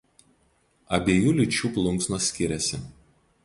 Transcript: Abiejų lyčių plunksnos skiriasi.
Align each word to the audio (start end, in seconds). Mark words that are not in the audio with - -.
Abiejų 0.97 1.35
lyčių 1.41 1.71
plunksnos 1.77 2.33
skiriasi. 2.33 2.85